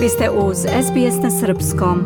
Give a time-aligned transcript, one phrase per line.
[0.00, 2.04] Vi ste uz SBS na Srpskom.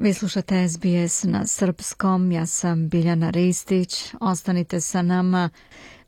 [0.00, 2.32] Vi slušate SBS na Srpskom.
[2.32, 4.14] Ja sam Biljana Ristić.
[4.20, 5.50] Ostanite sa nama.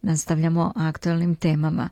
[0.03, 1.89] Nastavljamo aktualnim temama.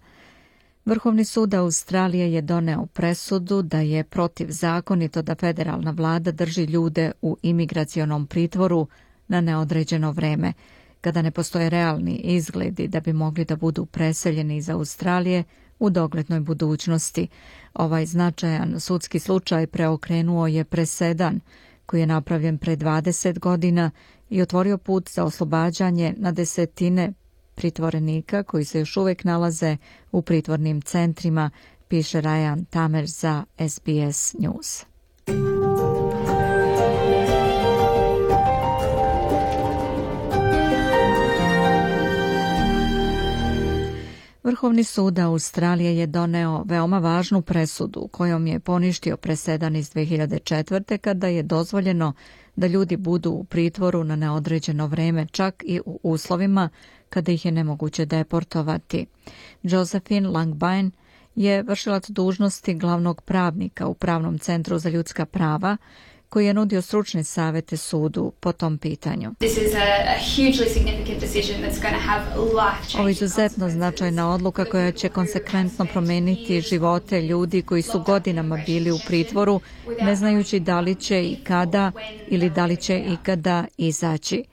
[0.84, 7.36] Vrhovni sud Australije je doneo presudu da je protivzakonito da federalna vlada drži ljude u
[7.42, 8.86] imigracionom pritvoru
[9.28, 10.52] na neodređeno vreme,
[11.00, 15.44] kada ne postoje realni izgledi da bi mogli da budu preseljeni iz Australije
[15.82, 17.28] u doglednoj budućnosti.
[17.74, 21.40] Ovaj značajan sudski slučaj preokrenuo je presedan
[21.86, 23.90] koji je napravljen pre 20 godina
[24.30, 27.12] i otvorio put za oslobađanje na desetine
[27.54, 29.76] pritvorenika koji se još uvek nalaze
[30.12, 31.50] u pritvornim centrima,
[31.88, 34.91] piše Ryan Tamer za SBS News.
[44.62, 50.98] Vrhovni sud Australije je doneo veoma važnu presudu kojom je poništio presedan iz 2004.
[50.98, 52.12] kada je dozvoljeno
[52.56, 56.68] da ljudi budu u pritvoru na neodređeno vreme čak i u uslovima
[57.08, 59.06] kada ih je nemoguće deportovati.
[59.62, 60.90] Josephine Langbine
[61.34, 65.76] je vršilac dužnosti glavnog pravnika u Pravnom centru za ljudska prava
[66.32, 69.30] koji je nudio stručne savete sudu po tom pitanju.
[72.98, 78.90] Ovo je izuzetno značajna odluka koja će konsekventno promeniti živote ljudi koji su godinama bili
[78.90, 79.60] u pritvoru,
[80.00, 81.92] ne znajući da li će i kada
[82.28, 84.44] ili da li će ikada izaći.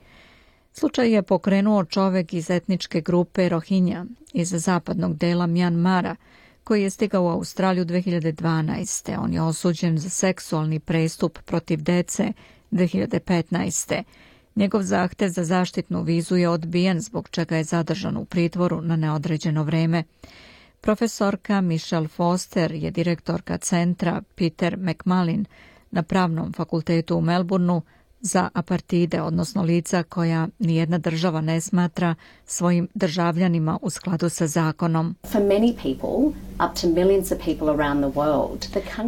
[0.72, 6.16] Slučaj je pokrenuo čovek iz etničke grupe Rohinja iz zapadnog dela Mjanmara,
[6.70, 9.18] koji je stigao u Australiju 2012.
[9.18, 12.32] On je osuđen za seksualni prestup protiv dece
[12.70, 14.02] 2015.
[14.56, 19.62] Njegov zahtev za zaštitnu vizu je odbijen zbog čega je zadržan u pritvoru na neodređeno
[19.62, 20.04] vreme.
[20.80, 25.44] Profesorka Michelle Foster je direktorka centra Peter McMallin
[25.90, 27.82] na Pravnom fakultetu u Melbourneu
[28.20, 32.14] za apartide, odnosno lica koja nijedna država ne smatra
[32.46, 35.14] svojim državljanima u skladu sa zakonom.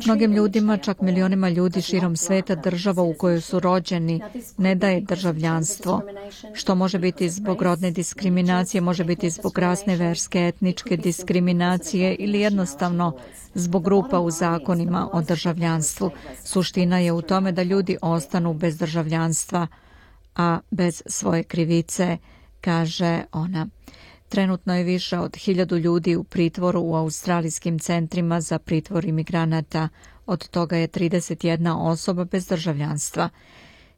[0.06, 4.20] Mnogim ljudima, čak milionima ljudi širom sveta, država u kojoj su rođeni
[4.58, 6.02] ne daje državljanstvo,
[6.54, 13.12] što može biti zbog rodne diskriminacije, može biti zbog rasne, verske, etničke diskriminacije ili jednostavno
[13.54, 16.10] zbog grupa u zakonima o državljanstvu.
[16.44, 19.66] Suština je u tome da ljudi ostanu bez državljanstva,
[20.36, 22.18] a bez svoje krivice,
[22.60, 23.66] kaže ona.
[24.32, 29.88] Trenutno je više od hiljadu ljudi u pritvoru u australijskim centrima za pritvor imigranata,
[30.26, 33.28] od toga je 31 osoba bez državljanstva.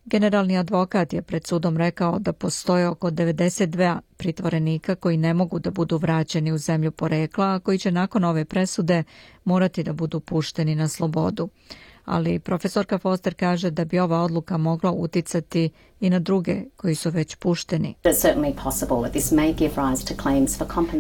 [0.05, 5.71] Generalni advokat je pred sudom rekao da postoje oko 92 pritvorenika koji ne mogu da
[5.71, 9.03] budu vraćeni u zemlju porekla, a koji će nakon ove presude
[9.45, 11.49] morati da budu pušteni na slobodu
[12.05, 15.71] ali profesorka Foster kaže da bi ova odluka mogla uticati
[16.01, 17.95] i na druge koji su već pušteni.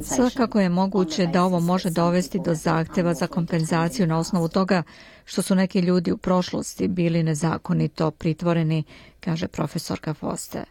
[0.03, 4.83] Svakako je moguće da ovo može dovesti do zahteva za kompenzaciju na osnovu toga
[5.25, 8.85] što su neki ljudi u prošlosti bili nezakonito pritvoreni,
[9.21, 10.65] kaže profesorka Foster.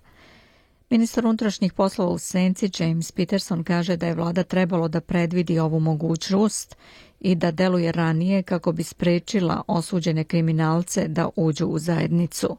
[0.89, 5.79] Ministar unutrašnjih poslova u Senci James Peterson kaže da je vlada trebalo da predvidi ovu
[5.79, 6.75] mogućnost
[7.23, 12.57] i da deluje ranije kako bi sprečila osuđene kriminalce da uđu u zajednicu.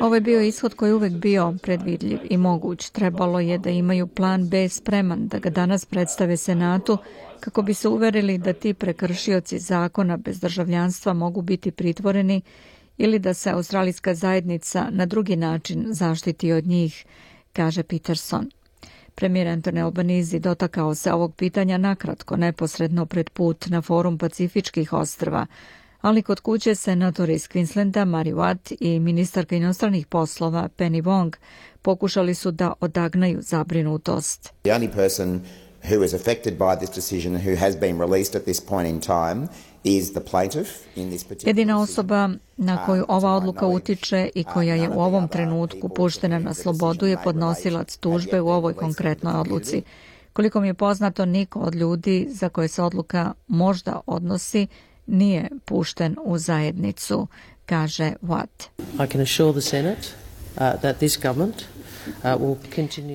[0.00, 2.90] Ovo je bio ishod koji je uvek bio predvidljiv i moguć.
[2.90, 6.98] Trebalo je da imaju plan B spreman, da ga danas predstave Senatu
[7.40, 12.42] kako bi se uverili da ti prekršioci zakona bez državljanstva mogu biti pritvoreni
[12.98, 17.04] ili da se australijska zajednica na drugi način zaštiti od njih,
[17.52, 18.50] kaže Peterson.
[19.16, 25.46] Premijer Anthony Albanese dotakao se ovog pitanja nakratko, neposredno pred put na forum Pacifičkih ostrva,
[26.00, 31.36] ali kod kuće senator iz Queenslanda Mary Watt i ministarka inostranih poslova Penny Wong
[31.82, 34.52] pokušali su da odagnaju zabrinutost.
[34.62, 35.40] The only person
[35.90, 39.48] who is affected by this decision who has been released at this point in time
[41.44, 46.54] Jedina osoba na koju ova odluka utiče i koja je u ovom trenutku puštena na
[46.54, 49.82] slobodu je podnosilac tužbe u ovoj konkretnoj odluci.
[50.32, 54.66] Koliko mi je poznato, niko od ljudi za koje se odluka možda odnosi
[55.06, 57.26] nije pušten u zajednicu,
[57.66, 58.68] kaže Watt.
[59.04, 60.02] I can assure the Senate
[60.56, 61.75] uh, that this government Uh,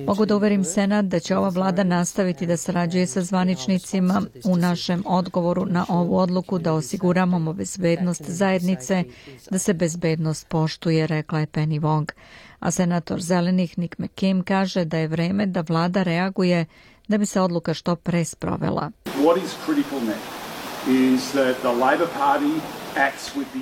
[0.06, 5.02] Mogu da uverim Senat da će ova vlada nastaviti da sarađuje sa zvaničnicima u našem
[5.06, 9.04] odgovoru na ovu odluku da osiguramo bezbednost zajednice,
[9.50, 12.12] da se bezbednost poštuje, rekla je Penny Wong.
[12.58, 16.66] a senator zelenih Nick McKim kaže da je vreme da vlada reaguje
[17.08, 18.90] da bi se odluka što pre sprovela.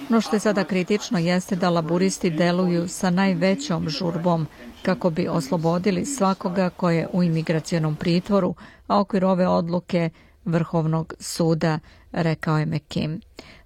[0.09, 4.47] No što je sada kritično jeste da laburisti deluju sa najvećom žurbom
[4.83, 8.55] kako bi oslobodili svakoga ko je u imigracijonom pritvoru,
[8.87, 10.11] a okvir ove odluke
[10.45, 11.79] Vrhovnog suda,
[12.13, 13.21] rekao je McKim.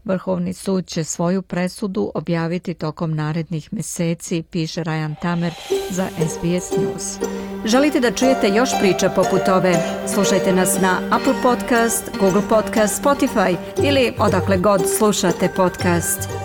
[0.04, 5.52] Vrhovni sud će svoju presudu objaviti tokom narednih meseci, piše Ryan Tamer
[5.90, 7.18] za SBS News.
[7.64, 9.74] Želite da čujete još priča poput ove?
[10.14, 16.43] Slušajte nas na Apple Podcast, Google Podcast, Spotify ili odakle god slušate podcast.